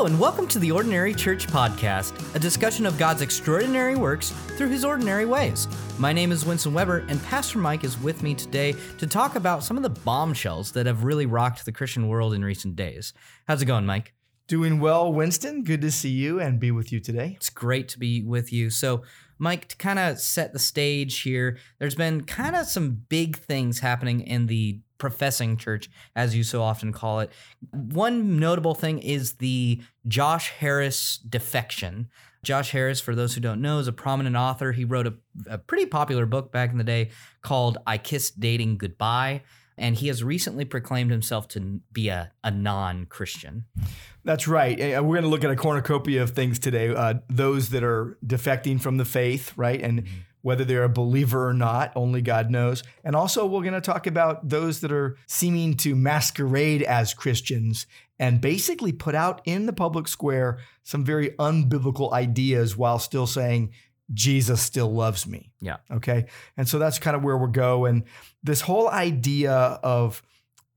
[0.00, 4.70] Hello, and welcome to the Ordinary Church Podcast, a discussion of God's extraordinary works through
[4.70, 5.68] his ordinary ways.
[5.98, 9.62] My name is Winston Weber, and Pastor Mike is with me today to talk about
[9.62, 13.12] some of the bombshells that have really rocked the Christian world in recent days.
[13.46, 14.14] How's it going, Mike?
[14.46, 15.64] Doing well, Winston.
[15.64, 17.34] Good to see you and be with you today.
[17.36, 18.70] It's great to be with you.
[18.70, 19.02] So,
[19.38, 23.80] Mike, to kind of set the stage here, there's been kind of some big things
[23.80, 27.30] happening in the professing church, as you so often call it.
[27.72, 32.08] One notable thing is the Josh Harris defection.
[32.44, 34.70] Josh Harris, for those who don't know, is a prominent author.
[34.72, 35.14] He wrote a,
[35.48, 37.10] a pretty popular book back in the day
[37.42, 39.42] called I Kissed Dating Goodbye
[39.80, 43.64] and he has recently proclaimed himself to be a, a non Christian.
[44.24, 44.78] That's right.
[44.78, 46.94] We're going to look at a cornucopia of things today.
[46.94, 49.80] Uh, those that are defecting from the faith, right?
[49.80, 50.14] And mm-hmm.
[50.42, 52.82] Whether they're a believer or not, only God knows.
[53.04, 57.86] And also, we're going to talk about those that are seeming to masquerade as Christians
[58.18, 63.72] and basically put out in the public square some very unbiblical ideas while still saying,
[64.12, 65.52] Jesus still loves me.
[65.60, 65.76] Yeah.
[65.90, 66.26] Okay.
[66.56, 67.84] And so that's kind of where we'll go.
[67.84, 68.04] And
[68.42, 70.22] this whole idea of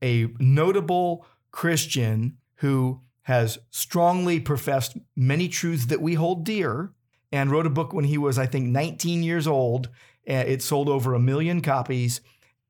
[0.02, 6.92] a notable Christian who has strongly professed many truths that we hold dear
[7.34, 9.88] and wrote a book when he was, I think, 19 years old.
[10.28, 12.20] Uh, it sold over a million copies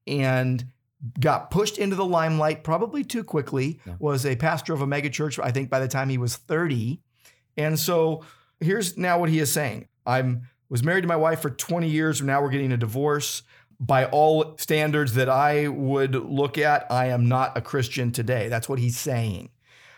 [0.07, 0.65] and
[1.21, 3.97] got pushed into the limelight probably too quickly, yeah.
[3.99, 6.99] was a pastor of a megachurch, I think, by the time he was 30.
[7.59, 8.25] And so
[8.59, 12.21] here's now what he is saying I'm was married to my wife for 20 years.
[12.21, 13.43] And now we're getting a divorce.
[13.79, 18.49] By all standards that I would look at, I am not a Christian today.
[18.49, 19.51] That's what he's saying.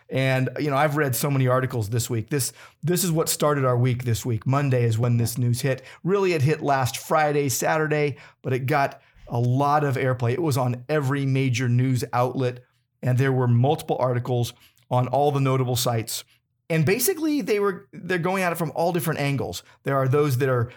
[0.09, 2.31] And you know, I've read so many articles this week.
[2.31, 4.47] This this is what started our week this week.
[4.47, 5.83] Monday is when this news hit.
[6.05, 10.33] Really, it hit last Friday, Saturday, but it got a lot of airplay.
[10.33, 12.61] It was on every major news outlet,
[13.03, 14.53] and there were multiple articles
[14.91, 16.23] on all the notable sites
[16.69, 19.63] and basically they were they're going at it from all different angles.
[19.85, 20.71] There are those that are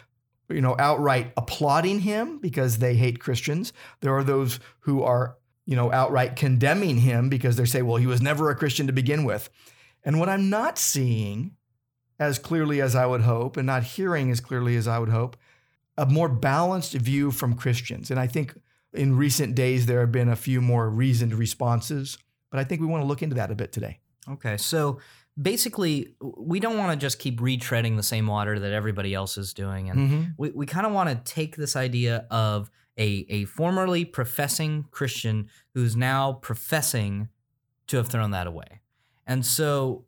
[0.49, 3.73] you know outright applauding him because they hate Christians.
[4.01, 5.37] There are those who are
[5.69, 8.93] you know outright condemning him because they say well he was never a Christian to
[8.93, 9.51] begin with.
[10.03, 11.51] And what I'm not seeing
[12.17, 15.37] as clearly as I would hope and not hearing as clearly as I would hope
[15.95, 18.09] a more balanced view from Christians.
[18.09, 18.57] And I think
[18.93, 22.17] in recent days there have been a few more reasoned responses,
[22.49, 23.99] but I think we want to look into that a bit today.
[24.27, 24.57] Okay.
[24.57, 24.99] So
[25.39, 29.53] basically we don't want to just keep retreading the same water that everybody else is
[29.53, 30.23] doing and mm-hmm.
[30.35, 35.49] we, we kind of want to take this idea of a, a formerly professing christian
[35.73, 37.29] who's now professing
[37.87, 38.81] to have thrown that away
[39.25, 40.05] and so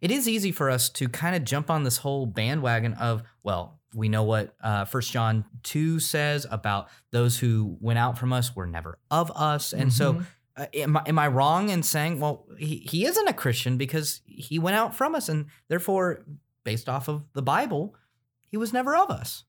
[0.00, 3.78] it is easy for us to kind of jump on this whole bandwagon of well
[3.94, 8.54] we know what uh, 1 john 2 says about those who went out from us
[8.54, 10.20] were never of us and mm-hmm.
[10.20, 10.22] so
[10.56, 14.20] uh, am, I, am I wrong in saying, well, he, he isn't a Christian because
[14.26, 16.24] he went out from us, and therefore,
[16.64, 17.94] based off of the Bible,
[18.48, 19.44] he was never of us?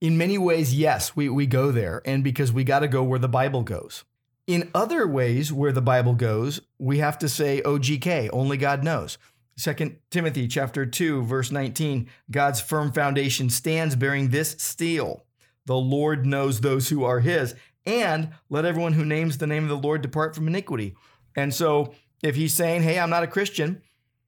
[0.00, 3.18] In many ways, yes, we, we go there, and because we got to go where
[3.18, 4.04] the Bible goes.
[4.46, 8.82] In other ways, where the Bible goes, we have to say oh, OGK, only God
[8.82, 9.18] knows.
[9.56, 15.26] Second Timothy chapter 2, verse 19, God's firm foundation stands bearing this steel.
[15.66, 19.68] The Lord knows those who are his, and let everyone who names the name of
[19.68, 20.96] the Lord depart from iniquity.
[21.36, 23.82] And so if he's saying, hey, I'm not a Christian,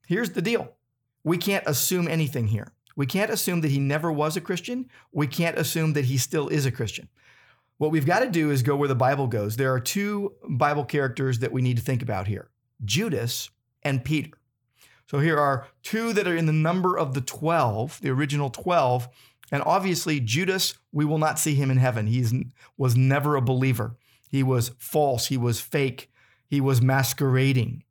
[0.07, 0.73] here's the deal.
[1.23, 2.73] We can't assume anything here.
[2.95, 4.89] We can't assume that he never was a Christian.
[5.11, 7.09] We can't assume that he still is a Christian.
[7.77, 9.55] What we've got to do is go where the Bible goes.
[9.55, 12.49] There are two Bible characters that we need to think about here
[12.85, 13.49] Judas
[13.81, 14.31] and Peter.
[15.07, 19.09] So here are two that are in the number of the 12, the original 12,
[19.51, 22.07] and obviously, Judas, we will not see him in heaven.
[22.07, 22.25] He
[22.75, 23.97] was never a believer.
[24.27, 25.27] He was false.
[25.27, 26.09] He was fake.
[26.47, 27.83] He was masquerading.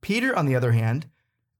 [0.00, 1.08] Peter, on the other hand,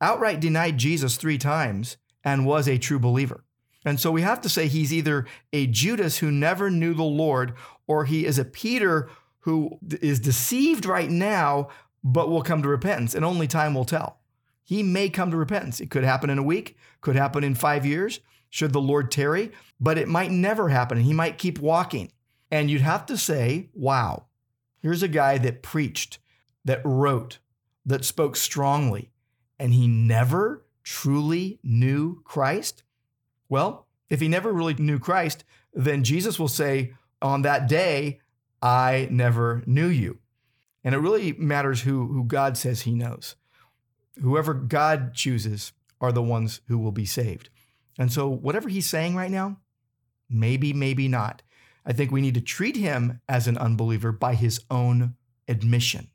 [0.00, 3.44] outright denied Jesus three times and was a true believer.
[3.84, 7.52] And so we have to say he's either a Judas who never knew the Lord,
[7.86, 9.10] or he is a Peter
[9.40, 11.68] who is deceived right now,
[12.02, 14.20] but will come to repentance, and only time will tell.
[14.62, 15.80] He may come to repentance.
[15.80, 19.52] It could happen in a week, could happen in five years, should the Lord tarry,
[19.78, 21.00] but it might never happen.
[21.00, 22.10] He might keep walking.
[22.50, 24.26] And you'd have to say, wow,
[24.80, 26.18] here's a guy that preached,
[26.64, 27.38] that wrote,
[27.84, 29.10] that spoke strongly,
[29.58, 32.84] and he never truly knew Christ?
[33.48, 38.20] Well, if he never really knew Christ, then Jesus will say on that day,
[38.62, 40.18] I never knew you.
[40.84, 43.36] And it really matters who, who God says he knows.
[44.20, 47.48] Whoever God chooses are the ones who will be saved.
[47.98, 49.58] And so, whatever he's saying right now,
[50.28, 51.42] maybe, maybe not.
[51.86, 55.14] I think we need to treat him as an unbeliever by his own
[55.48, 56.10] admission.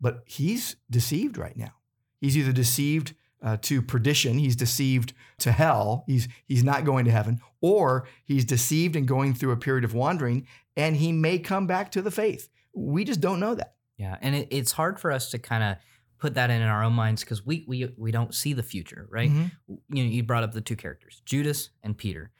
[0.00, 1.74] But he's deceived right now.
[2.20, 4.38] He's either deceived uh, to perdition.
[4.38, 6.04] He's deceived to hell.
[6.06, 9.94] He's he's not going to heaven, or he's deceived and going through a period of
[9.94, 10.46] wandering,
[10.76, 12.48] and he may come back to the faith.
[12.74, 13.74] We just don't know that.
[13.98, 15.76] Yeah, and it, it's hard for us to kind of
[16.18, 19.06] put that in in our own minds because we we we don't see the future,
[19.10, 19.30] right?
[19.30, 19.74] Mm-hmm.
[19.96, 22.30] You know, you brought up the two characters, Judas and Peter.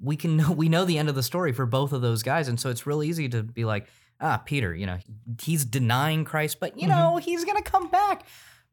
[0.00, 2.46] We can know we know the end of the story for both of those guys,
[2.48, 3.88] and so it's real easy to be like,
[4.20, 4.98] ah, Peter, you know,
[5.42, 6.90] he's denying Christ, but you Mhm.
[6.90, 8.24] know, he's gonna come back.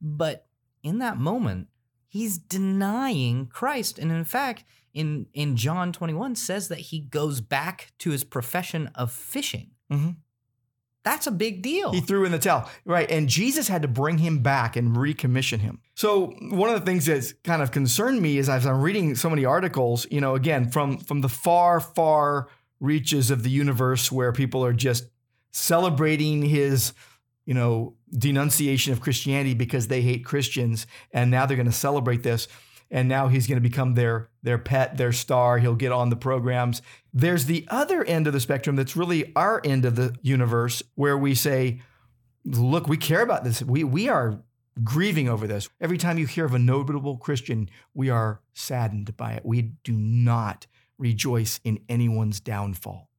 [0.01, 0.45] But
[0.83, 1.67] in that moment,
[2.09, 7.39] he's denying Christ, and in fact, in in John twenty one says that he goes
[7.39, 9.71] back to his profession of fishing.
[9.91, 10.17] Mhm.
[11.03, 11.93] That's a big deal.
[11.93, 12.69] He threw in the towel.
[12.83, 13.09] Right.
[13.09, 15.79] And Jesus had to bring him back and recommission him.
[15.95, 19.29] So one of the things that's kind of concerned me is as I'm reading so
[19.29, 22.49] many articles, you know, again, from from the far, far
[22.81, 25.05] reaches of the universe where people are just
[25.51, 26.93] celebrating his,
[27.45, 30.87] you know, denunciation of Christianity because they hate Christians.
[31.11, 32.47] And now they're going to celebrate this.
[32.91, 35.59] And now he's going to become their their pet, their star.
[35.59, 36.81] He'll get on the programs.
[37.13, 41.17] There's the other end of the spectrum that's really our end of the universe where
[41.17, 41.81] we say,
[42.45, 43.61] look, we care about this.
[43.61, 44.41] We we are
[44.83, 45.69] grieving over this.
[45.79, 49.45] Every time you hear of a notable Christian, we are saddened by it.
[49.45, 50.65] We do not
[50.97, 53.09] rejoice in anyone's downfall.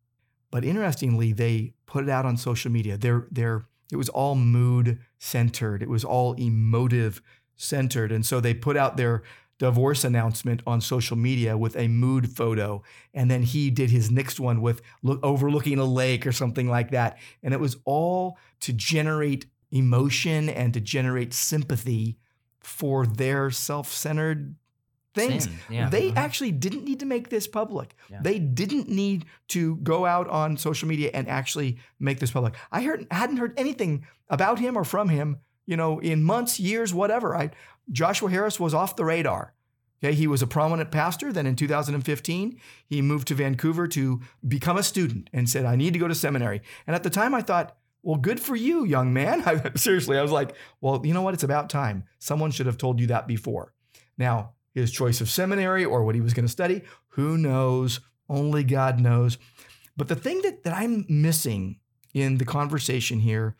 [0.50, 2.96] But interestingly, they put it out on social media.
[2.96, 5.82] They're, they're, it was all mood centered.
[5.82, 7.22] It was all emotive
[7.56, 8.12] centered.
[8.12, 9.22] And so they put out their
[9.58, 12.82] divorce announcement on social media with a mood photo.
[13.12, 16.90] And then he did his next one with look, overlooking a lake or something like
[16.92, 17.18] that.
[17.42, 22.16] And it was all to generate emotion and to generate sympathy
[22.60, 24.54] for their self centered
[25.14, 25.48] things.
[25.68, 25.88] Yeah.
[25.88, 26.16] They Mhm.
[26.16, 27.94] actually didn't need to make this public.
[28.08, 28.20] Yeah.
[28.22, 32.54] They didn't need to go out on social media and actually make this public.
[32.70, 36.94] I heard hadn't heard anything about him or from him, you know, in months, years,
[36.94, 37.34] whatever.
[37.36, 37.50] I
[37.90, 39.52] Joshua Harris was off the radar.
[40.02, 41.30] Okay, he was a prominent pastor.
[41.32, 45.92] Then in 2015, he moved to Vancouver to become a student and said, "I need
[45.92, 49.12] to go to seminary." And at the time, I thought, "Well, good for you, young
[49.12, 51.34] man." I, seriously, I was like, "Well, you know what?
[51.34, 52.04] It's about time.
[52.18, 53.74] Someone should have told you that before."
[54.16, 58.00] Now, his choice of seminary or what he was going to study, who knows?
[58.28, 59.38] Only God knows.
[59.96, 61.80] But the thing that, that I'm missing
[62.14, 63.56] in the conversation here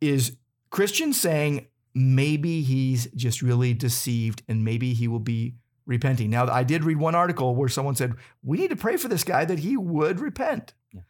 [0.00, 0.36] is
[0.70, 5.54] Christians saying maybe he's just really deceived and maybe he will be
[5.86, 6.30] repenting.
[6.30, 9.24] Now, I did read one article where someone said, we need to pray for this
[9.24, 10.74] guy that he would repent.
[10.92, 11.00] Yeah.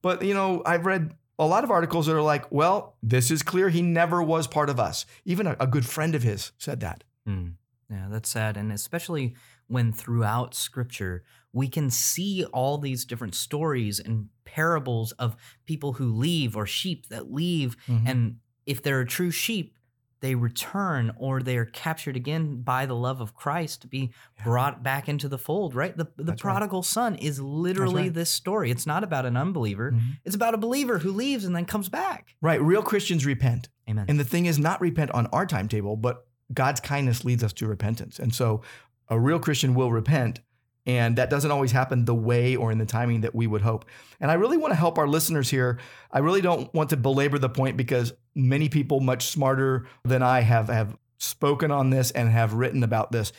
[0.00, 3.42] But, you know, I've read a lot of articles that are like, well, this is
[3.42, 3.68] clear.
[3.68, 5.04] He never was part of us.
[5.24, 7.04] Even a, a good friend of his said that.
[7.26, 7.48] Hmm.
[7.90, 8.56] Yeah, that's sad.
[8.56, 9.34] And especially
[9.66, 15.36] when throughout scripture, we can see all these different stories and parables of
[15.66, 17.76] people who leave or sheep that leave.
[17.86, 18.02] Mhm.
[18.08, 18.36] And
[18.66, 19.76] if they're a true sheep,
[20.20, 24.44] they return or they are captured again by the love of Christ to be Yeah.
[24.44, 25.96] brought back into the fold, right?
[25.96, 26.52] The, the That's right.
[26.52, 28.14] prodigal son is literally right.
[28.14, 28.70] this story.
[28.70, 30.18] It's not about an unbeliever, Mhm.
[30.24, 32.36] it's about a believer who leaves and then comes back.
[32.40, 32.62] Right.
[32.62, 33.68] Real Christians repent.
[33.90, 34.04] Amen.
[34.08, 37.66] And the thing is, not repent on our timetable, but God's kindness leads us to
[37.66, 38.18] repentance.
[38.18, 38.62] And so
[39.08, 40.40] a real Christian will repent.
[40.84, 43.84] And that doesn't always happen the way or in the timing that we would hope.
[44.20, 45.78] And I really want to help our listeners here.
[46.10, 50.40] I really don't want to belabor the point because many people much smarter than I
[50.40, 53.32] have, have spoken on this and have written about this.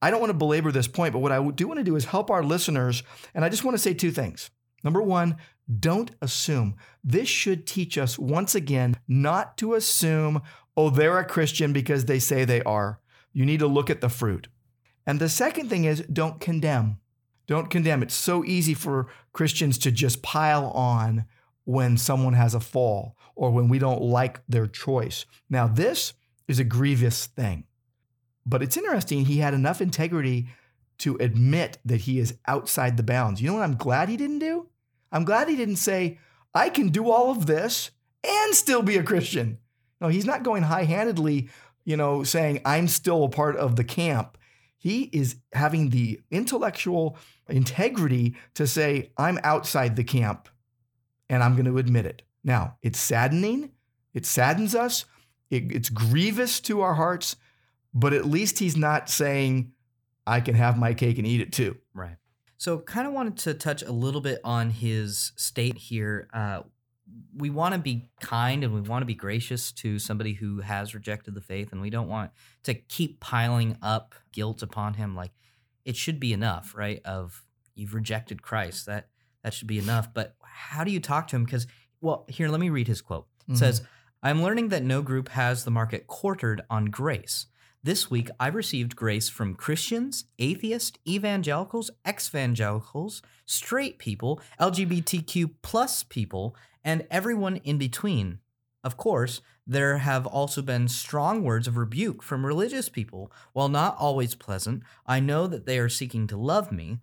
[0.00, 2.06] I don't want to belabor this point, but what I do want to do is
[2.06, 3.02] help our listeners.
[3.34, 4.50] And I just want to say two things.
[4.82, 5.36] Number one,
[5.80, 6.76] don't assume.
[7.02, 10.42] This should teach us once again not to assume,
[10.76, 13.00] oh, they're a Christian because they say they are.
[13.32, 14.48] You need to look at the fruit.
[15.06, 16.98] And the second thing is don't condemn.
[17.46, 18.02] Don't condemn.
[18.02, 21.26] It's so easy for Christians to just pile on
[21.64, 25.26] when someone has a fall or when we don't like their choice.
[25.48, 26.14] Now, this
[26.48, 27.64] is a grievous thing.
[28.44, 30.48] But it's interesting, he had enough integrity
[30.98, 33.40] to admit that he is outside the bounds.
[33.40, 34.68] You know what I'm glad he didn't do?
[35.12, 36.18] I'm glad he didn't say,
[36.54, 37.90] I can do all of this
[38.24, 39.58] and still be a Christian.
[40.00, 41.48] No, he's not going high handedly,
[41.84, 44.36] you know, saying, I'm still a part of the camp.
[44.78, 47.16] He is having the intellectual
[47.48, 50.48] integrity to say, I'm outside the camp
[51.28, 52.22] and I'm going to admit it.
[52.44, 53.70] Now, it's saddening.
[54.14, 55.04] It saddens us.
[55.50, 57.36] It, it's grievous to our hearts,
[57.94, 59.72] but at least he's not saying,
[60.26, 61.76] I can have my cake and eat it too.
[61.94, 62.16] Right.
[62.58, 66.28] So, kind of wanted to touch a little bit on his state here.
[66.32, 66.62] Uh,
[67.36, 70.94] we want to be kind and we want to be gracious to somebody who has
[70.94, 72.30] rejected the faith, and we don't want
[72.64, 75.14] to keep piling up guilt upon him.
[75.14, 75.32] Like
[75.84, 77.00] it should be enough, right?
[77.04, 77.44] Of
[77.74, 78.86] you've rejected Christ.
[78.86, 79.08] That
[79.42, 80.12] that should be enough.
[80.12, 81.44] But how do you talk to him?
[81.44, 81.66] Because
[82.00, 83.26] well, here, let me read his quote.
[83.48, 83.58] It Mhm.
[83.58, 83.82] says,
[84.22, 87.46] "I'm learning that no group has the market quartered on grace."
[87.82, 96.56] This week, I received grace from Christians, atheists, evangelicals, ex-evangelicals, straight people, LGBTQ plus people,
[96.86, 98.38] and everyone in between.
[98.84, 103.32] Of course, there have also been strong words of rebuke from religious people.
[103.52, 107.00] While not always pleasant, I know that they are seeking to love me.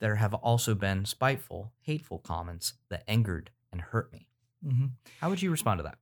[0.00, 4.26] There have also been spiteful, hateful comments that angered and hurt me.
[4.66, 4.86] Mm-hmm.
[5.20, 5.98] How would you respond to that?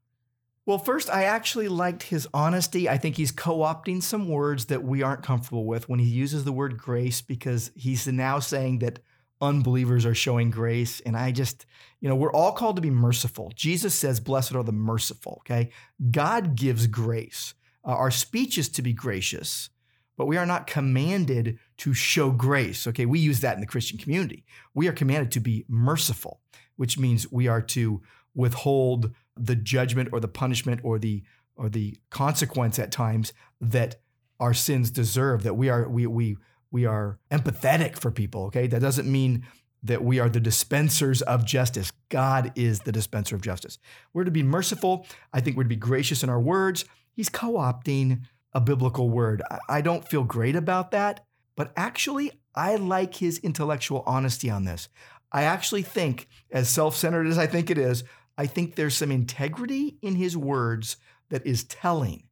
[0.64, 2.88] Well, first, I actually liked his honesty.
[2.88, 6.44] I think he's co opting some words that we aren't comfortable with when he uses
[6.44, 9.00] the word grace because he's now saying that
[9.40, 11.00] unbelievers are showing grace.
[11.00, 11.66] And I just,
[12.00, 13.52] you know, we're all called to be merciful.
[13.54, 15.70] Jesus says, Blessed are the merciful, okay?
[16.10, 17.54] God gives grace.
[17.84, 19.70] Uh, our speech is to be gracious,
[20.16, 23.06] but we are not commanded to show grace, okay?
[23.06, 24.44] We use that in the Christian community.
[24.74, 26.40] We are commanded to be merciful,
[26.76, 28.02] which means we are to
[28.34, 31.22] withhold the judgment or the punishment or the
[31.56, 33.96] or the consequence at times that
[34.38, 36.36] our sins deserve that we are we we
[36.70, 38.66] we are empathetic for people okay?
[38.66, 39.46] That doesn't mean
[39.82, 41.92] that we are the dispensers of justice.
[42.10, 43.78] God is the dispenser of justice.
[44.12, 45.06] We're to be merciful.
[45.32, 46.84] I think we're to be gracious in our words.
[47.12, 48.22] He's co-opting
[48.52, 49.42] a biblical word.
[49.68, 51.24] I don't feel great about that
[51.56, 54.88] but actually i like his intellectual honesty on this.
[55.30, 58.02] I actually think as self-centered as i think it is
[58.40, 60.96] I think there's some integrity in his words
[61.28, 62.22] that is telling.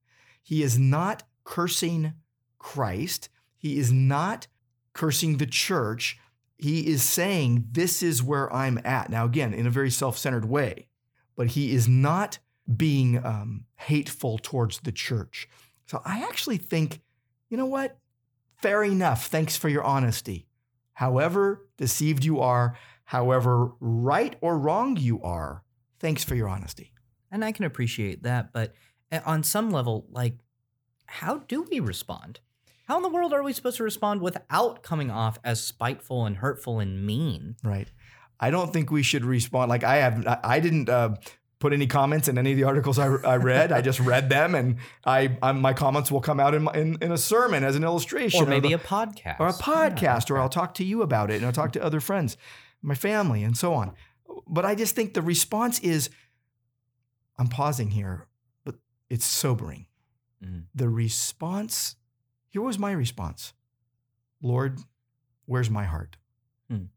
[0.43, 2.15] He is not cursing
[2.59, 4.47] Christ, he is not
[4.93, 6.19] cursing the church.
[6.57, 9.11] He is saying, This is where I'm at.
[9.11, 10.89] Now, again, in a very self centered way,
[11.37, 12.39] but he is not
[12.77, 15.49] being um, hateful towards the church.
[15.87, 17.01] So I actually think,
[17.49, 17.99] you know what?
[18.57, 19.27] Fair enough.
[19.27, 20.47] Thanks for your honesty.
[20.95, 25.63] However deceived you are, however right or wrong you are,
[26.01, 26.93] Thanks for your honesty.
[27.31, 28.53] And I can appreciate that.
[28.53, 28.75] But
[29.11, 30.39] eh, on some level, like,
[31.07, 32.41] how do we respond?
[32.89, 36.39] How in the world are we supposed to respond without coming off as spiteful and
[36.39, 37.57] hurtful and mean?
[37.63, 37.87] Right.
[38.41, 39.69] I don't think we should respond.
[39.69, 41.17] Like I have, I didn't uh,
[41.59, 43.73] put any comments in any of the articles I, I read.
[43.73, 46.97] I just read them, and I I'm, my comments will come out in, my, in,
[47.03, 50.37] in a sermon as an illustration, or maybe a podcast, or a podcast, yeah.
[50.37, 52.39] or I'll talk to you about it, and I'll talk to other friends,
[52.81, 53.93] my family, and so on.
[54.47, 56.09] But I just think the response is
[57.39, 58.29] I'm pausing here,
[58.65, 58.77] but
[59.11, 59.89] it's sobering.
[60.43, 60.65] Mm.
[60.75, 61.97] The response,
[62.49, 63.53] here was my response
[64.43, 64.79] Lord,
[65.47, 66.17] where's my heart?
[66.73, 66.89] Mm.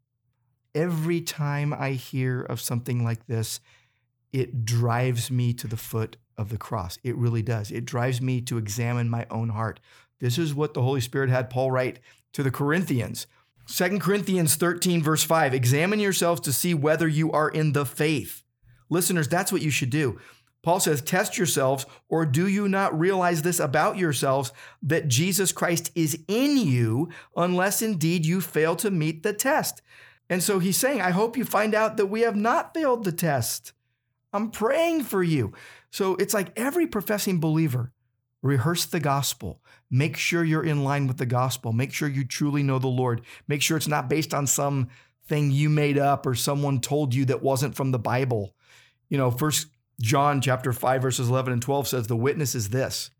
[0.74, 3.60] Every time I hear of something like this,
[4.32, 6.98] it drives me to the foot of the cross.
[7.02, 7.70] It really does.
[7.70, 9.80] It drives me to examine my own heart.
[10.20, 11.98] This is what the Holy Spirit had Paul write
[12.32, 13.26] to the Corinthians.
[13.66, 18.42] 2 Corinthians 13, verse 5 Examine yourselves to see whether you are in the faith.
[18.88, 20.18] Listeners, that's what you should do.
[20.62, 24.52] Paul says, Test yourselves, or do you not realize this about yourselves,
[24.82, 29.82] that Jesus Christ is in you, unless indeed you fail to meet the test?
[30.30, 33.12] And so he's saying, I hope you find out that we have not failed the
[33.12, 33.72] test.
[34.32, 35.52] I'm praying for you.
[35.90, 37.92] So it's like every professing believer
[38.40, 39.60] rehearse the gospel.
[39.90, 41.72] Make sure you're in line with the gospel.
[41.72, 43.22] Make sure you truly know the Lord.
[43.46, 44.88] Make sure it's not based on some
[45.26, 48.54] thing you made up or someone told you that wasn't from the Bible.
[49.08, 49.66] You know, first
[50.02, 53.10] John chapter 5 verses 11 and 12 says the witness is this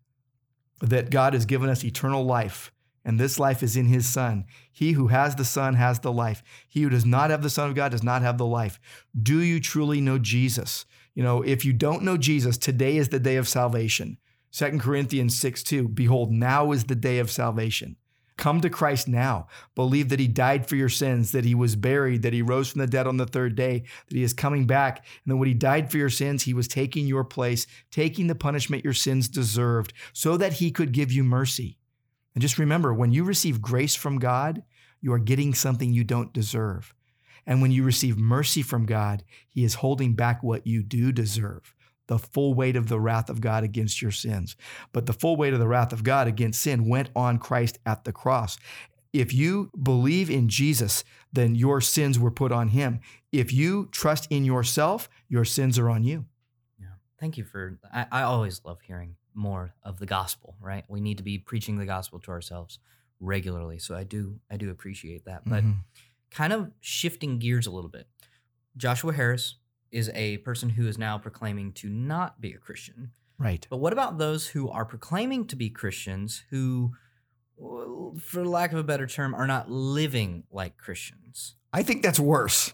[0.81, 2.73] that God has given us eternal life
[3.05, 4.45] and this life is in his son.
[4.71, 6.43] He who has the son has the life.
[6.67, 8.79] He who does not have the son of God does not have the life.
[9.19, 10.85] Do you truly know Jesus?
[11.15, 14.17] You know, if you don't know Jesus, today is the day of salvation.
[14.51, 17.95] 2 Corinthians 6 2, behold, now is the day of salvation.
[18.37, 19.47] Come to Christ now.
[19.75, 22.81] Believe that he died for your sins, that he was buried, that he rose from
[22.81, 25.05] the dead on the third day, that he is coming back.
[25.23, 28.35] And that when he died for your sins, he was taking your place, taking the
[28.35, 31.77] punishment your sins deserved, so that he could give you mercy.
[32.33, 34.63] And just remember, when you receive grace from God,
[34.99, 36.93] you are getting something you don't deserve.
[37.45, 41.72] And when you receive mercy from God, he is holding back what you do deserve
[42.07, 44.55] the full weight of the wrath of God against your sins.
[44.91, 48.03] But the full weight of the wrath of God against sin went on Christ at
[48.03, 48.57] the cross.
[49.13, 52.99] If you believe in Jesus, then your sins were put on him.
[53.31, 56.25] If you trust in yourself, your sins are on you.
[56.79, 56.87] Yeah.
[57.19, 60.83] Thank you for I, I always love hearing more of the gospel, right?
[60.87, 62.79] We need to be preaching the gospel to ourselves
[63.19, 63.79] regularly.
[63.79, 65.43] So I do I do appreciate that.
[65.45, 65.79] But mm-hmm.
[66.31, 68.07] kind of shifting gears a little bit.
[68.75, 69.55] Joshua Harris,
[69.93, 73.11] is a person who is now proclaiming to not be a Christian.
[73.37, 73.65] Right.
[73.69, 76.93] But what about those who are proclaiming to be Christians who,
[78.19, 81.55] for lack of a better term, are not living like Christians?
[81.71, 82.73] I think that's worse.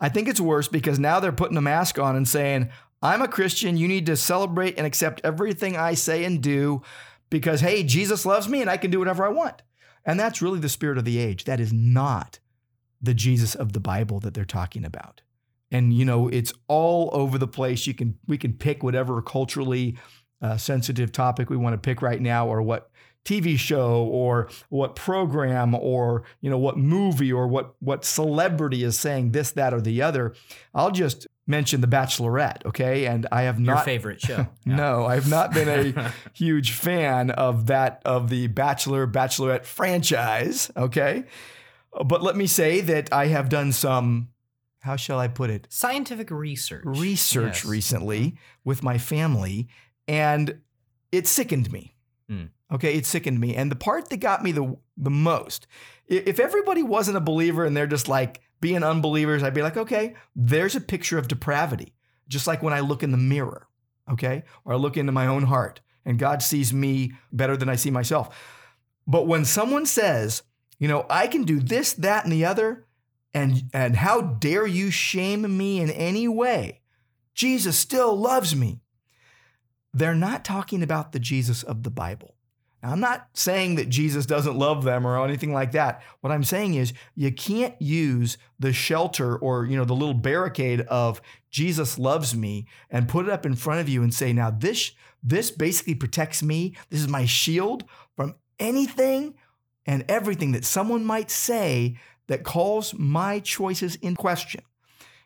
[0.00, 2.70] I think it's worse because now they're putting a mask on and saying,
[3.02, 3.76] I'm a Christian.
[3.76, 6.82] You need to celebrate and accept everything I say and do
[7.30, 9.62] because, hey, Jesus loves me and I can do whatever I want.
[10.04, 11.44] And that's really the spirit of the age.
[11.44, 12.38] That is not
[13.00, 15.20] the Jesus of the Bible that they're talking about.
[15.74, 17.84] And you know, it's all over the place.
[17.84, 19.98] You can we can pick whatever culturally
[20.40, 22.90] uh, sensitive topic we want to pick right now, or what
[23.24, 28.96] TV show, or what program, or you know, what movie, or what what celebrity is
[28.96, 30.34] saying this, that, or the other.
[30.72, 33.06] I'll just mention The Bachelorette, okay?
[33.06, 34.46] And I have not Your favorite show.
[34.64, 34.76] Yeah.
[34.76, 41.24] no, I've not been a huge fan of that of the Bachelor Bachelorette franchise, okay?
[42.04, 44.28] But let me say that I have done some
[44.84, 45.66] how shall I put it?
[45.70, 46.82] Scientific research.
[46.84, 47.64] Research Yes.
[47.64, 49.68] recently with my family
[50.06, 50.60] and
[51.10, 51.96] it sickened me.
[52.28, 52.44] Hmm.
[52.70, 53.54] Okay, it sickened me.
[53.56, 55.66] And the part that got me the the most,
[56.06, 60.14] if everybody wasn't a believer and they're just like being unbelievers, I'd be like, okay,
[60.36, 61.94] there's a picture of depravity.
[62.28, 63.66] Just like when I look in the mirror,
[64.10, 64.44] okay?
[64.64, 67.90] Or I look into my own heart and God sees me better than I see
[67.90, 68.34] myself.
[69.06, 70.42] But when someone says,
[70.78, 72.83] you know, I can do this, that, and the other,
[73.34, 76.80] and and how dare you shame me in any way?
[77.34, 78.80] Jesus still loves me.
[79.92, 82.34] They're not talking about the Jesus of the Bible.
[82.82, 86.02] Now, I'm not saying that Jesus doesn't love them or anything like that.
[86.20, 90.82] What I'm saying is you can't use the shelter or you know the little barricade
[90.82, 94.50] of Jesus loves me and put it up in front of you and say, now
[94.50, 96.76] this this basically protects me.
[96.90, 99.34] This is my shield from anything
[99.86, 104.62] and everything that someone might say that calls my choices in question.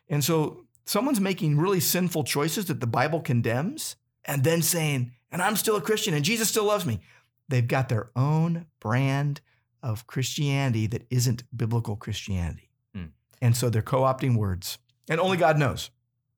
[0.09, 5.41] And so someone's making really sinful choices that the Bible condemns and then saying, and
[5.41, 6.99] I'm still a Christian and Jesus still loves me.
[7.47, 9.41] They've got their own brand
[9.81, 12.69] of Christianity that isn't biblical Christianity.
[12.93, 13.05] Hmm.
[13.41, 14.77] And so they're co opting words.
[15.09, 15.89] And only God knows.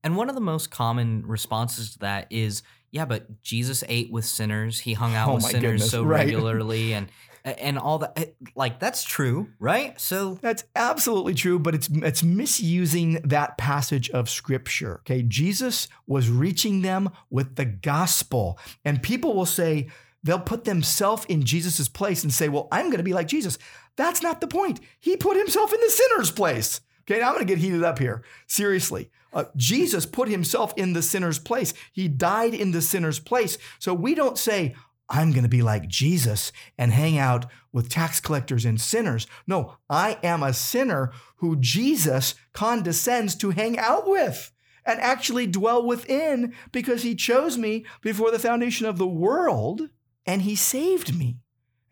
[0.04, 4.26] And one of the most common responses to that is, yeah, but Jesus ate with
[4.26, 4.80] sinners.
[4.80, 6.26] He hung out Oh with sinners goodness, so right.
[6.26, 7.08] regularly and
[7.44, 8.34] and all that.
[8.56, 10.00] Like that's true, right?
[10.00, 15.02] So That's absolutely true, but it's it's misusing that passage of scripture.
[15.02, 19.88] Okay, Jesus was reaching them with the gospel, and people will say
[20.24, 23.58] they'll put themselves in Jesus's place and say, "Well, I'm going to be like Jesus."
[23.96, 24.80] That's not the point.
[25.00, 26.82] He put himself in the sinner's place.
[27.02, 28.24] Okay, now I'm going to get heated up here.
[28.48, 29.10] Seriously.
[29.34, 31.74] Uh, Jesus put himself in the sinner's place.
[31.92, 33.58] He died in the sinner's place.
[33.80, 34.76] So we don't say,
[35.14, 39.28] I'm going to be like Jesus and hang out with tax collectors and sinners.
[39.46, 44.54] No, I am a sinner who Jesus condescends to hang out with
[44.86, 49.90] and actually dwell within because he chose me before the foundation of the world
[50.26, 51.38] and he saved me.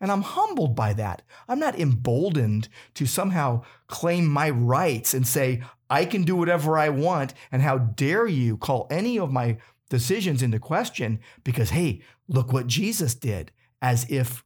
[0.00, 1.20] And I'm humbled by that.
[1.46, 6.88] I'm not emboldened to somehow claim my rights and say, I can do whatever I
[6.88, 7.34] want.
[7.52, 9.58] And how dare you call any of my
[9.90, 14.44] decisions into question because, hey, look what Jesus did, as if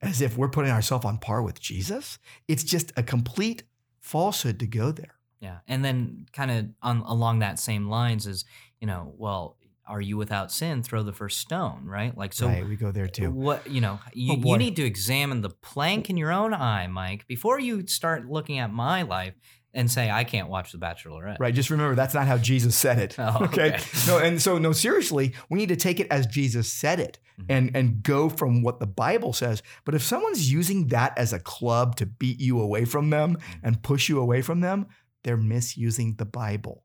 [0.00, 2.18] as if we're putting ourselves on par with Jesus.
[2.46, 3.64] It's just a complete
[4.00, 5.14] falsehood to go there.
[5.40, 8.44] yeah, and then kind of on along that same lines is,
[8.80, 10.82] you know, well, are you without sin?
[10.82, 12.16] Throw the first stone, right?
[12.16, 12.46] Like so.
[12.46, 13.30] right, we go there too.
[13.30, 16.86] What you know, you, Oh, you need to examine the plank in your own eye,
[16.86, 19.34] Mike, before you start looking at my life
[19.74, 21.36] and say I can't watch The Bachelorette.
[21.40, 21.52] Right.
[21.54, 23.16] Just remember that's not how Jesus said it.
[23.18, 23.74] Oh, okay?
[23.74, 23.84] okay.
[24.06, 27.44] No, and so no, seriously, we need to take it as Jesus said it Mhm.
[27.48, 29.62] and and go from what the Bible says.
[29.84, 33.82] But if someone's using that as a club to beat you away from them and
[33.82, 34.86] push you away from them,
[35.24, 36.84] they're misusing the Bible.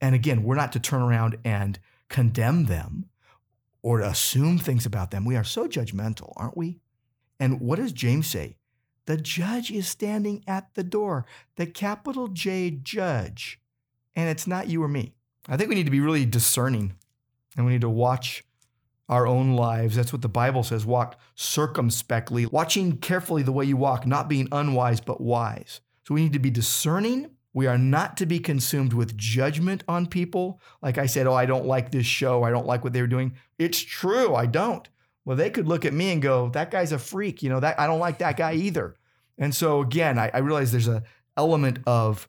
[0.00, 3.06] And again, we're not to turn around and condemn them
[3.82, 5.24] or to assume things about them.
[5.26, 6.80] We are so judgmental, aren't we?
[7.38, 8.56] And what does James say?
[9.06, 13.60] The judge is standing at the door, the capital J judge.
[14.16, 15.14] And it's not you or me.
[15.48, 16.94] I think we need to be really discerning
[17.56, 18.44] and we need to watch
[19.08, 19.96] our own lives.
[19.96, 24.48] That's what the Bible says walk circumspectly, watching carefully the way you walk, not being
[24.50, 25.80] unwise, but wise.
[26.06, 27.30] So we need to be discerning.
[27.52, 30.60] We are not to be consumed with judgment on people.
[30.82, 32.42] Like I said, oh, I don't like this show.
[32.42, 33.34] I don't like what they're doing.
[33.58, 34.34] It's true.
[34.34, 34.88] I don't.
[35.24, 37.42] Well, they could look at me and go, that guy's a freak.
[37.42, 38.94] You know, that I don't like that guy either.
[39.38, 41.02] And so again, I, I realize there's a
[41.36, 42.28] element of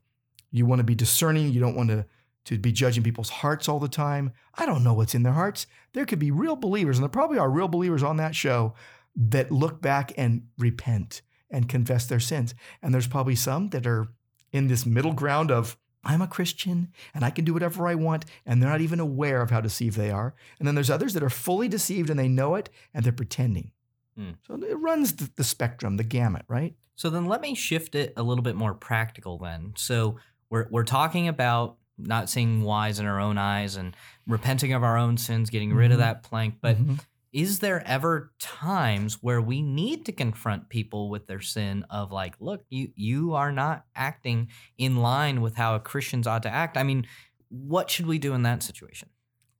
[0.52, 1.52] you want to be discerning.
[1.52, 2.06] You don't want to
[2.46, 4.32] to be judging people's hearts all the time.
[4.54, 5.66] I don't know what's in their hearts.
[5.94, 8.76] There could be real believers, and there probably are real believers on that show
[9.16, 12.54] that look back and repent and confess their sins.
[12.82, 14.08] And there's probably some that are
[14.52, 18.26] in this middle ground of I'm a Christian and I can do whatever I want,
[18.46, 20.36] and they're not even aware of how deceived they are.
[20.60, 23.72] And then there's others that are fully deceived and they know it and they're pretending.
[24.18, 24.32] Hmm.
[24.48, 26.76] So it runs the, spectrum, the gamut, right?
[26.96, 29.74] So then let me shift it a little bit more practical then.
[29.76, 30.18] So
[30.50, 33.96] we're we're talking about not seeing wise in our own eyes and
[34.28, 36.02] repenting of our own sins, getting rid of Mhm.
[36.02, 37.00] that plank, but Mhm.
[37.36, 42.34] Is there ever times where we need to confront people with their sin of like
[42.39, 46.78] look you you are not acting in line with how a christians ought to act.
[46.78, 47.06] I mean
[47.50, 49.10] what should we do in that situation?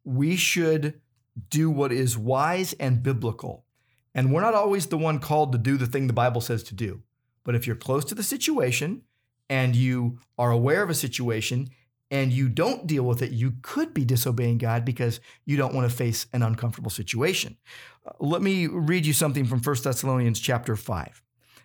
[0.06, 1.02] We should
[1.50, 3.66] do what is wise and biblical.
[4.14, 6.74] And we're not always the one called to do the thing the bible says to
[6.74, 7.04] do.
[7.44, 9.02] But if you're close to the situation
[9.50, 11.70] and you are aware of a situation
[12.12, 15.90] and you don't deal with it, you could be disobeying God because you don't want
[15.90, 17.58] to face an uncomfortable situation.
[18.06, 21.22] Uh, let me read you something from 1 Thessalonians chapter 5.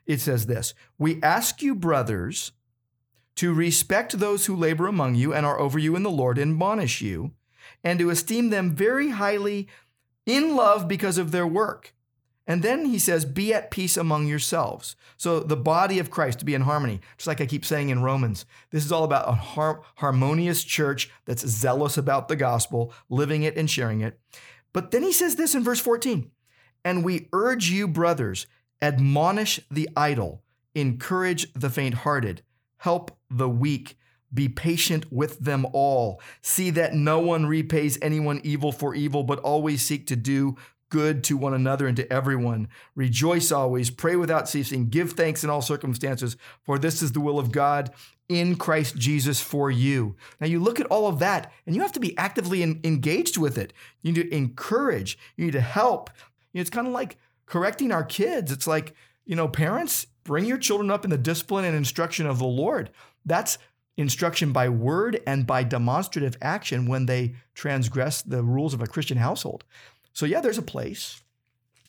[0.07, 2.53] It says this We ask you, brothers,
[3.37, 6.53] to respect those who labor among you and are over you in the Lord, and
[6.53, 7.33] admonish you,
[7.85, 9.69] and to esteem them very highly
[10.27, 11.95] in love because of their work.
[12.51, 14.97] And then he says, Be at peace among yourselves.
[15.17, 18.03] So the body of Christ to be in harmony, just like I keep saying in
[18.03, 18.45] Romans.
[18.73, 23.57] This is all about a har- harmonious church that's zealous about the gospel, living it
[23.57, 24.19] and sharing it.
[24.73, 26.29] But then he says this in verse 14
[26.85, 28.49] And we urge you, brothers,
[28.83, 30.43] admonish the idle,
[30.75, 32.43] encourage the faint hearted,
[32.79, 33.97] help the weak.
[34.35, 36.21] Be patient with them all.
[36.41, 40.57] See that no one repays anyone evil for evil, but always seek to do
[40.91, 42.69] good to one another and to everyone.
[42.95, 47.39] Rejoice always, pray without ceasing, give thanks in all circumstances, for this is the will
[47.39, 47.91] of God
[48.29, 50.15] in Christ Jesus for you.
[50.41, 53.39] Now you look at all of that and you have to be actively in, engaged
[53.39, 53.73] with it.
[54.03, 56.11] You need to encourage, you need to help.
[56.53, 58.53] You know, it's kind of like correcting our kids.
[58.53, 62.39] It's like, you know, parents, bring your children up in the discipline and instruction of
[62.39, 62.91] the Lord.
[63.25, 63.59] That's
[63.97, 69.19] instruction by word and by demonstrative action when they transgress the rules of a Christian
[69.19, 69.65] household.
[70.21, 71.23] So, yeah, there's a place.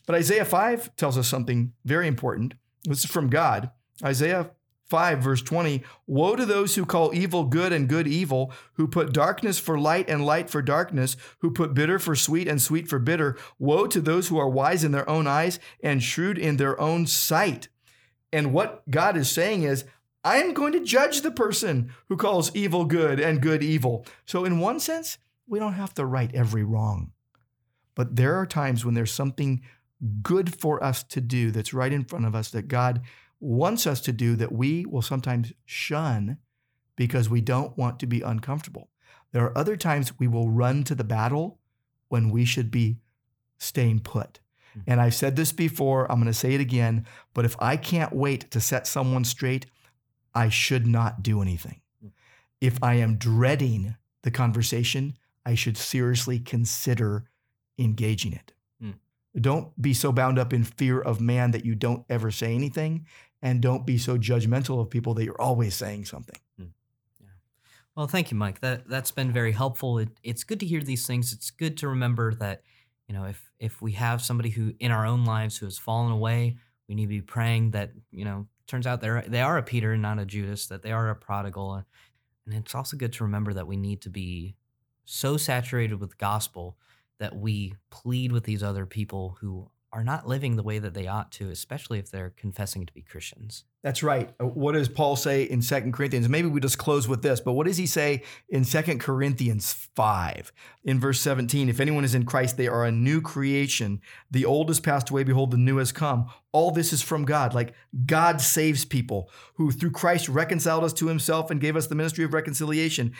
[0.06, 2.54] But Isaiah 5 tells us something very important.
[2.84, 3.70] This is from God.
[4.02, 4.52] Isaiah
[4.88, 9.12] 5, verse 20 Woe to those who call evil good and good evil, who put
[9.12, 12.98] darkness for light and light for darkness, who put bitter for sweet and sweet for
[12.98, 13.36] bitter.
[13.58, 17.06] Woe to those who are wise in their own eyes and shrewd in their own
[17.06, 17.68] sight.
[18.32, 19.84] And what God is saying is,
[20.24, 24.06] I'm going to judge the person who calls evil good and good evil.
[24.24, 27.12] So, in one sense, we don't have to right every wrong.
[27.94, 29.62] But there are times when there's something
[30.22, 33.02] good for us to do that's right in front of us that God
[33.40, 36.38] wants us to do that we will sometimes shun
[36.96, 38.88] because we don't want to be uncomfortable.
[39.32, 41.58] There are other times we will run to the battle
[42.08, 42.98] when we should be
[43.58, 44.40] staying put.
[44.74, 44.80] Hmm.
[44.86, 48.12] And I've said this before, I'm going to say it again, but if I can't
[48.12, 49.66] wait to set someone straight,
[50.34, 51.80] I should not do anything.
[52.00, 52.08] Hmm.
[52.60, 57.24] If I am dreading the conversation, I should seriously consider
[57.78, 58.52] engaging it.
[58.82, 58.94] Mm.
[59.40, 63.06] Don't be so bound up in fear of man that you don't ever say anything,
[63.40, 66.38] and don't be so judgmental of people that you're always saying something.
[66.60, 66.70] Mm.
[67.20, 67.28] Yeah.
[67.96, 68.60] Well, thank you, Mike.
[68.60, 69.98] That that's been very helpful.
[69.98, 71.32] It, it's good to hear these things.
[71.32, 72.62] It's good to remember that
[73.08, 76.12] you know if if we have somebody who in our own lives who has fallen
[76.12, 76.56] away,
[76.88, 79.92] we need to be praying that you know turns out they're they are a Peter
[79.92, 81.74] and not a Judas, that they are a prodigal,
[82.46, 84.56] and it's also good to remember that we need to be
[85.04, 86.76] so saturated with gospel
[87.18, 91.06] that we plead with these other people who are not living the way that they
[91.06, 93.64] ought to, especially if they're confessing to be Christians.
[93.82, 94.30] That's right.
[94.40, 96.28] Uh, what does Paul say in Second Corinthians?
[96.28, 100.50] Maybe we just close with this, but what does he say in Second Corinthians 5?
[100.84, 104.00] In verse 17, if anyone is in Christ, they are a new creation.
[104.30, 106.30] The old has passed away, behold, the new has come.
[106.52, 107.52] All this is from God.
[107.52, 107.74] Like
[108.06, 112.24] God saves people who through Christ reconciled us to himself and gave us the ministry
[112.24, 113.12] of reconciliation.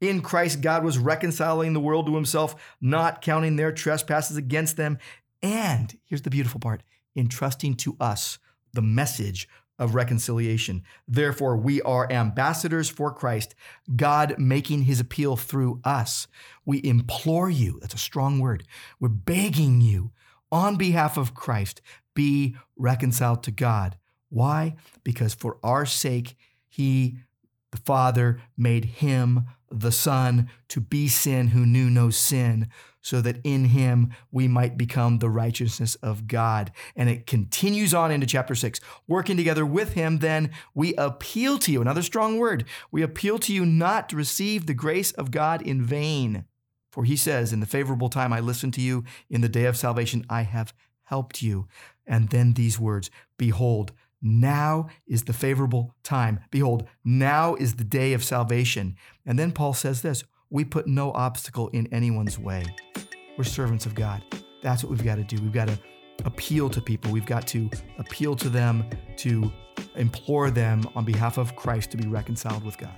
[0.00, 4.98] In Christ, God was reconciling the world to himself, not counting their trespasses against them.
[5.42, 6.82] And here's the beautiful part
[7.16, 8.38] entrusting to us
[8.72, 10.82] the message of reconciliation.
[11.06, 13.54] Therefore, we are ambassadors for Christ,
[13.94, 16.26] God making his appeal through us.
[16.64, 18.64] We implore you, that's a strong word.
[19.00, 20.12] We're begging you
[20.52, 21.80] on behalf of Christ,
[22.14, 23.96] be reconciled to God.
[24.28, 24.76] Why?
[25.02, 26.36] Because for our sake,
[26.68, 27.18] he,
[27.74, 32.68] the Father, made him the Son to be sin who knew no sin,
[33.00, 36.70] so that in him we might become the righteousness of God.
[36.94, 38.80] And it continues on into chapter six.
[39.08, 43.52] Working together with him, then we appeal to you, another strong word, we appeal to
[43.52, 46.44] you not to receive the grace of God in vain.
[46.92, 49.76] For he says, In the favorable time I listened to you, in the day of
[49.76, 51.66] salvation I have helped you.
[52.06, 53.92] And then these words Behold,
[54.24, 56.40] now is the favorable time.
[56.50, 58.96] Behold, now is the day of salvation.
[59.26, 62.64] And then Paul says this we put no obstacle in anyone's way.
[63.36, 64.24] We're servants of God.
[64.62, 65.42] That's what we've got to do.
[65.42, 65.78] We've got to
[66.24, 67.10] appeal to people.
[67.10, 69.52] We've got to appeal to them, to
[69.96, 72.94] implore them on behalf of Christ to be reconciled with God.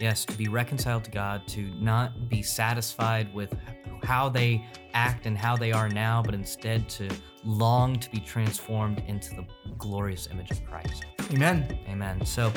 [0.00, 3.54] Yes, to be reconciled to God, to not be satisfied with
[4.04, 7.08] how they act and how they are now, but instead to
[7.44, 9.46] long to be transformed into the
[9.78, 11.04] glorious image of Christ.
[11.32, 11.78] Amen.
[11.88, 12.24] Amen.
[12.24, 12.52] So,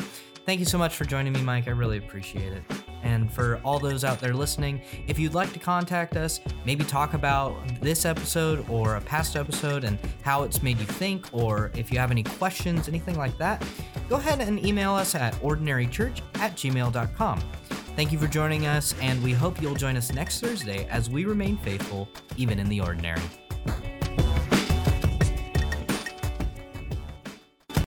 [0.45, 1.67] thank you so much for joining me, Mike.
[1.67, 2.63] I really appreciate it.
[3.03, 7.13] And for all those out there listening, if you'd like to contact us, maybe talk
[7.13, 11.91] about this episode or a past episode and how it's made you think, or if
[11.91, 13.63] you have any questions, anything like that,
[14.09, 17.39] go ahead and email us at ordinarychurch at gmail.com.
[17.99, 21.25] Thank you for joining us, and we hope you'll join us next Thursday as we
[21.25, 22.07] remain faithful,
[22.37, 23.19] even in the ordinary.